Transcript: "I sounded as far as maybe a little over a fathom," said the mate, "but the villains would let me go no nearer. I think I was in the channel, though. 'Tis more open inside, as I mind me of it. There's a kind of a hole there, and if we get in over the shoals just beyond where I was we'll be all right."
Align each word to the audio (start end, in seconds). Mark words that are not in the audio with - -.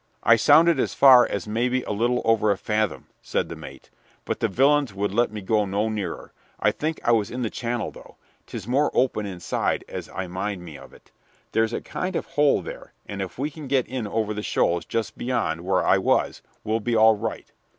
"I 0.23 0.35
sounded 0.35 0.79
as 0.79 0.95
far 0.95 1.27
as 1.27 1.47
maybe 1.47 1.83
a 1.83 1.91
little 1.91 2.23
over 2.25 2.49
a 2.49 2.57
fathom," 2.57 3.05
said 3.21 3.49
the 3.49 3.55
mate, 3.55 3.91
"but 4.25 4.39
the 4.39 4.47
villains 4.47 4.95
would 4.95 5.13
let 5.13 5.31
me 5.31 5.41
go 5.41 5.63
no 5.67 5.89
nearer. 5.89 6.33
I 6.59 6.71
think 6.71 6.99
I 7.07 7.11
was 7.11 7.29
in 7.29 7.43
the 7.43 7.51
channel, 7.51 7.91
though. 7.91 8.15
'Tis 8.47 8.67
more 8.67 8.89
open 8.95 9.27
inside, 9.27 9.85
as 9.87 10.09
I 10.09 10.25
mind 10.25 10.63
me 10.65 10.75
of 10.75 10.91
it. 10.91 11.11
There's 11.51 11.71
a 11.71 11.81
kind 11.81 12.15
of 12.15 12.25
a 12.25 12.29
hole 12.29 12.63
there, 12.63 12.93
and 13.05 13.21
if 13.21 13.37
we 13.37 13.51
get 13.51 13.87
in 13.87 14.07
over 14.07 14.33
the 14.33 14.41
shoals 14.41 14.85
just 14.85 15.19
beyond 15.19 15.61
where 15.61 15.85
I 15.85 15.99
was 15.99 16.41
we'll 16.63 16.79
be 16.79 16.95
all 16.95 17.15
right." 17.15 17.51